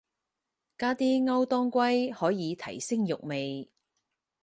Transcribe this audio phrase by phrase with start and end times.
[0.79, 3.69] 加啲歐當歸可以提升肉味